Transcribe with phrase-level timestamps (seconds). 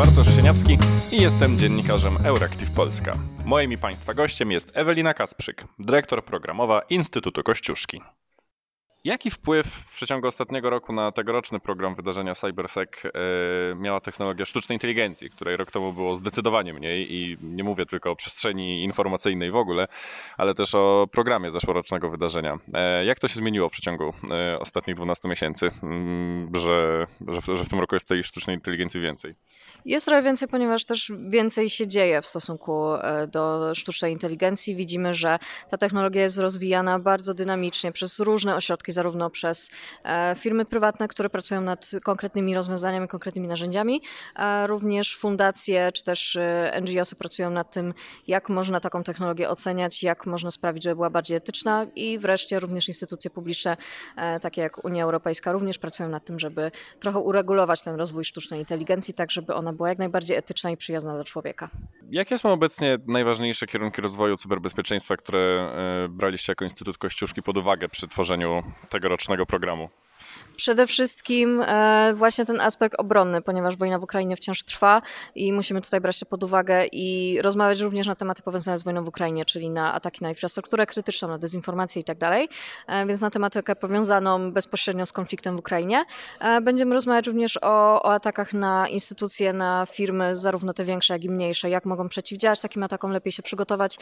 [0.00, 0.78] Bartosz Sieniawski
[1.12, 3.12] i jestem dziennikarzem Euractiv Polska.
[3.44, 8.00] Moim i Państwa gościem jest Ewelina Kasprzyk, dyrektor programowa Instytutu Kościuszki.
[9.04, 13.10] Jaki wpływ w przeciągu ostatniego roku na tegoroczny program wydarzenia CyberSec e,
[13.74, 18.16] miała technologia sztucznej inteligencji, której rok temu było zdecydowanie mniej i nie mówię tylko o
[18.16, 19.88] przestrzeni informacyjnej w ogóle,
[20.36, 22.58] ale też o programie zeszłorocznego wydarzenia.
[22.74, 27.64] E, jak to się zmieniło w przeciągu e, ostatnich 12 miesięcy, mm, że, że, że
[27.64, 29.34] w tym roku jest tej sztucznej inteligencji więcej?
[29.84, 32.90] Jest trochę więcej, ponieważ też więcej się dzieje w stosunku
[33.28, 34.76] do sztucznej inteligencji.
[34.76, 35.38] Widzimy, że
[35.70, 39.70] ta technologia jest rozwijana bardzo dynamicznie przez różne ośrodki zarówno przez
[40.04, 44.02] e, firmy prywatne, które pracują nad konkretnymi rozwiązaniami, konkretnymi narzędziami,
[44.66, 47.94] również fundacje czy też e, NGOsy pracują nad tym,
[48.26, 52.88] jak można taką technologię oceniać, jak można sprawić, żeby była bardziej etyczna i wreszcie również
[52.88, 53.76] instytucje publiczne,
[54.16, 58.60] e, takie jak Unia Europejska, również pracują nad tym, żeby trochę uregulować ten rozwój sztucznej
[58.60, 61.70] inteligencji, tak żeby ona była jak najbardziej etyczna i przyjazna dla człowieka.
[62.10, 65.72] Jakie są obecnie najważniejsze kierunki rozwoju cyberbezpieczeństwa, które
[66.08, 69.88] braliście jako Instytut Kościuszki pod uwagę przy tworzeniu tegorocznego programu?
[70.60, 75.02] Przede wszystkim e, właśnie ten aspekt obronny, ponieważ wojna w Ukrainie wciąż trwa
[75.34, 79.04] i musimy tutaj brać to pod uwagę i rozmawiać również na tematy powiązane z wojną
[79.04, 82.48] w Ukrainie, czyli na ataki na infrastrukturę krytyczną, na dezinformację i tak dalej.
[82.86, 86.04] E, więc na tematykę powiązaną bezpośrednio z konfliktem w Ukrainie.
[86.40, 91.24] E, będziemy rozmawiać również o, o atakach na instytucje, na firmy, zarówno te większe, jak
[91.24, 93.98] i mniejsze, jak mogą przeciwdziałać takim atakom, lepiej się przygotować.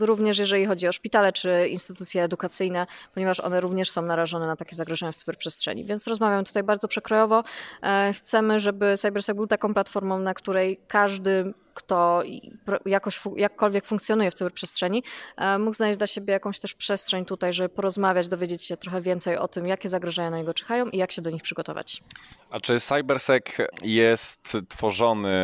[0.00, 4.76] Również jeżeli chodzi o szpitale czy instytucje edukacyjne, ponieważ one również są narażone na takie
[4.76, 7.44] zagrożenia w cyberprzestrzeni Więc rozmawiamy tutaj bardzo przekrojowo.
[7.82, 12.22] E, chcemy, żeby CyberSec był taką platformą, na której każdy kto
[12.86, 15.02] jakoś, jakkolwiek funkcjonuje w cyberprzestrzeni,
[15.36, 19.36] e, mógł znaleźć dla siebie jakąś też przestrzeń tutaj, żeby porozmawiać, dowiedzieć się trochę więcej
[19.36, 22.02] o tym, jakie zagrożenia na niego czyhają i jak się do nich przygotować.
[22.50, 23.44] A czy CyberSec
[23.82, 25.36] jest tworzony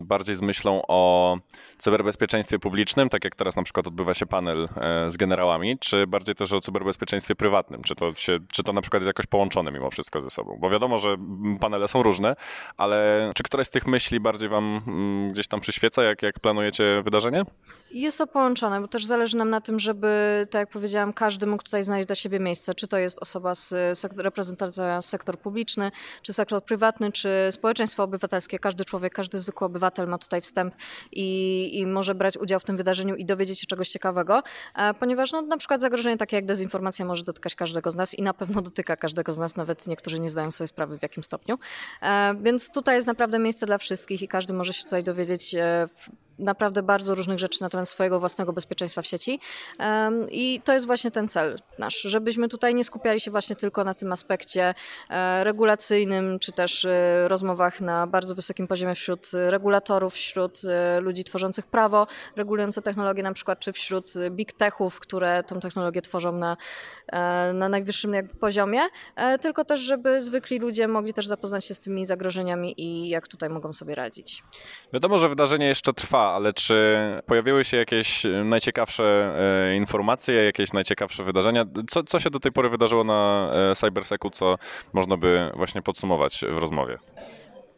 [0.00, 1.36] bardziej z myślą o
[1.78, 6.34] cyberbezpieczeństwie publicznym, tak jak teraz na przykład odbywa się panel e, z generałami, czy bardziej
[6.34, 7.82] też o cyberbezpieczeństwie prywatnym?
[7.82, 10.58] Czy to, się, czy to na przykład jest jakoś połączone mimo wszystko ze sobą?
[10.60, 11.16] Bo wiadomo, że
[11.60, 12.36] panele są różne,
[12.76, 15.77] ale czy któraś z tych myśli bardziej wam mm, gdzieś tam przyświeca?
[15.78, 17.44] Przyświeca, jak, jak planujecie wydarzenie?
[17.90, 21.62] Jest to połączone, bo też zależy nam na tym, żeby, tak jak powiedziałam, każdy mógł
[21.62, 22.74] tutaj znaleźć dla siebie miejsce.
[22.74, 23.74] Czy to jest osoba z
[24.16, 25.90] reprezentacja sektor publiczny,
[26.22, 28.58] czy sektor prywatny, czy społeczeństwo obywatelskie.
[28.58, 30.74] Każdy człowiek, każdy zwykły obywatel ma tutaj wstęp
[31.12, 34.42] i, i może brać udział w tym wydarzeniu i dowiedzieć się czegoś ciekawego,
[34.74, 38.22] e, ponieważ no, na przykład zagrożenie takie jak dezinformacja może dotykać każdego z nas i
[38.22, 41.58] na pewno dotyka każdego z nas, nawet niektórzy nie zdają sobie sprawy w jakim stopniu.
[42.02, 45.88] E, więc tutaj jest naprawdę miejsce dla wszystkich i każdy może się tutaj dowiedzieć e,
[46.38, 49.40] naprawdę bardzo różnych rzeczy na temat swojego własnego bezpieczeństwa w sieci.
[50.30, 53.94] I to jest właśnie ten cel nasz, żebyśmy tutaj nie skupiali się właśnie tylko na
[53.94, 54.74] tym aspekcie
[55.10, 61.24] e, regulacyjnym, czy też e, rozmowach na bardzo wysokim poziomie wśród regulatorów, wśród e, ludzi
[61.24, 62.06] tworzących prawo,
[62.36, 66.56] regulujące technologie na przykład, czy wśród big techów, które tą technologię tworzą na,
[67.54, 68.80] na najwyższym jakby poziomie,
[69.40, 73.50] tylko też, żeby zwykli ludzie mogli też zapoznać się z tymi zagrożeniami i jak tutaj
[73.50, 74.42] mogą sobie radzić.
[74.92, 76.96] Wiadomo, że wydarzenie jeszcze trwa, ale czy
[77.26, 79.34] pojawiły się jakieś najciekawsze
[79.70, 81.64] e, informacje, jakieś najciekawsze wydarzenia?
[81.88, 84.58] Co, co się do tej pory wydarzyło na e, Cybersecu, co
[84.92, 86.98] można by właśnie podsumować w rozmowie?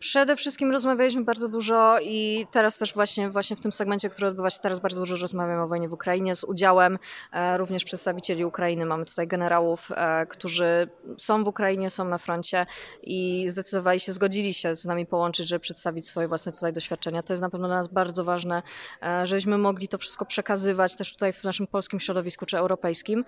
[0.00, 4.50] Przede wszystkim rozmawialiśmy bardzo dużo i teraz też właśnie, właśnie w tym segmencie, który odbywa
[4.50, 6.98] się teraz, bardzo dużo rozmawiamy o wojnie w Ukrainie z udziałem
[7.32, 8.86] e, również przedstawicieli Ukrainy.
[8.86, 10.88] Mamy tutaj generałów, e, którzy
[11.18, 12.66] są w Ukrainie, są na froncie
[13.02, 17.22] i zdecydowali się, zgodzili się z nami połączyć, żeby przedstawić swoje własne tutaj doświadczenia.
[17.22, 18.62] To jest na pewno dla nas bardzo ważne,
[19.02, 23.24] e, żebyśmy mogli to wszystko przekazywać też tutaj w naszym polskim środowisku czy europejskim,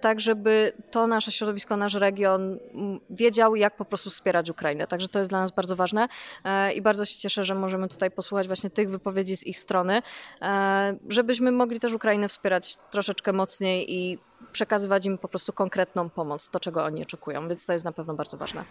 [0.00, 2.58] tak żeby to nasze środowisko, nasz region
[3.10, 4.86] wiedział, jak po prostu wspierać Ukrainę.
[4.86, 6.08] Także to jest dla nas bardzo ważne ważne
[6.44, 10.02] e, i bardzo się cieszę, że możemy tutaj posłuchać właśnie tych wypowiedzi z ich strony,
[10.42, 14.18] e, żebyśmy mogli też Ukrainę wspierać troszeczkę mocniej i
[14.52, 18.14] przekazywać im po prostu konkretną pomoc, to czego oni oczekują, więc to jest na pewno
[18.14, 18.64] bardzo ważne.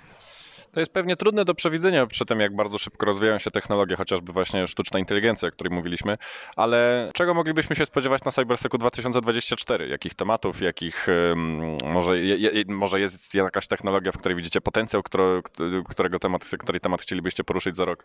[0.71, 4.33] To jest pewnie trudne do przewidzenia przy tym, jak bardzo szybko rozwijają się technologie, chociażby
[4.33, 6.17] właśnie sztuczna inteligencja, o której mówiliśmy,
[6.55, 9.87] ale czego moglibyśmy się spodziewać na CyberSecu 2024?
[9.87, 11.07] Jakich tematów, jakich
[11.83, 15.03] może, je, może jest jakaś technologia, w której widzicie potencjał,
[15.89, 18.03] którego temat, który temat chcielibyście poruszyć za rok?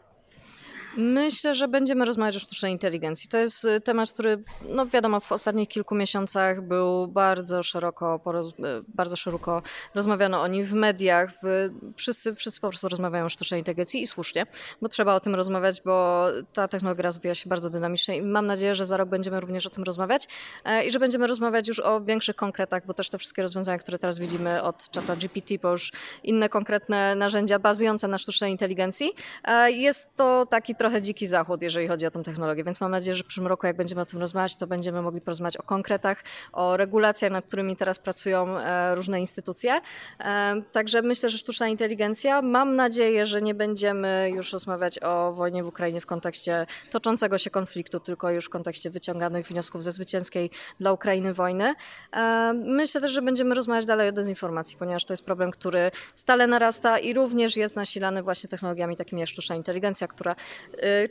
[0.97, 3.29] Myślę, że będziemy rozmawiać o sztucznej inteligencji.
[3.29, 8.21] To jest y, temat, który, no wiadomo, w ostatnich kilku miesiącach był bardzo szeroko,
[8.59, 9.63] y, bardzo szeroko
[9.95, 11.31] rozmawiano o nim w mediach.
[11.43, 14.47] W, wszyscy, wszyscy po prostu rozmawiają o sztucznej inteligencji i słusznie,
[14.83, 18.75] bo trzeba o tym rozmawiać, bo ta technologia rozwija się bardzo dynamicznie i mam nadzieję,
[18.75, 20.29] że za rok będziemy również o tym rozmawiać
[20.65, 23.99] e, i że będziemy rozmawiać już o większych konkretach, bo też te wszystkie rozwiązania, które
[23.99, 25.93] teraz widzimy od czata GPT, po już
[26.23, 29.13] inne konkretne narzędzia bazujące na sztucznej inteligencji,
[29.45, 33.15] e, jest to taki trochę dziki zachód, jeżeli chodzi o tę technologię, więc mam nadzieję,
[33.15, 36.25] że w przyszłym roku, jak będziemy o tym rozmawiać, to będziemy mogli porozmawiać o konkretach,
[36.53, 39.81] o regulacjach, nad którymi teraz pracują e, różne instytucje.
[40.21, 45.65] E, także myślę, że sztuczna inteligencja, mam nadzieję, że nie będziemy już rozmawiać o wojnie
[45.65, 50.51] w Ukrainie w kontekście toczącego się konfliktu, tylko już w kontekście wyciąganych wniosków ze zwycięskiej
[50.81, 51.75] dla Ukrainy wojny.
[52.13, 56.47] E, myślę też, że będziemy rozmawiać dalej o dezinformacji, ponieważ to jest problem, który stale
[56.47, 60.37] narasta i również jest nasilany właśnie technologiami takimi jak sztuczna inteligencja, która,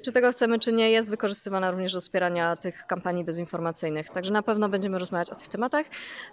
[0.03, 4.09] czy tego chcemy, czy nie, jest wykorzystywana również do wspierania tych kampanii dezinformacyjnych.
[4.09, 5.85] Także na pewno będziemy rozmawiać o tych tematach,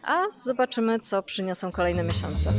[0.03, 2.53] a zobaczymy, co przyniosą kolejne miesiące.